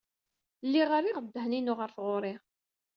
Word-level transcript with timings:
Lliɣ 0.65 0.89
rriɣ 0.99 1.17
ddehn-inu 1.21 1.73
ɣer 1.75 1.89
tɣuri. 1.95 2.33